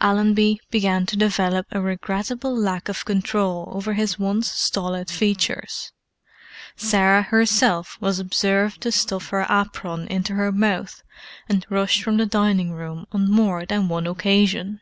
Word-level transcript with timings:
Allenby 0.00 0.60
began 0.70 1.06
to 1.06 1.16
develop 1.16 1.66
a 1.72 1.80
regrettable 1.80 2.56
lack 2.56 2.88
of 2.88 3.04
control 3.04 3.68
over 3.72 3.94
his 3.94 4.16
once 4.16 4.48
stolid 4.48 5.10
features; 5.10 5.90
Sarah 6.76 7.22
herself 7.22 7.96
was 8.00 8.20
observed 8.20 8.80
to 8.82 8.92
stuff 8.92 9.30
her 9.30 9.44
apron 9.50 10.06
into 10.06 10.34
her 10.34 10.52
mouth 10.52 11.02
and 11.48 11.66
rush 11.68 12.00
from 12.00 12.16
the 12.16 12.26
dining 12.26 12.70
room 12.70 13.06
on 13.10 13.28
more 13.28 13.66
than 13.66 13.88
one 13.88 14.06
occasion. 14.06 14.80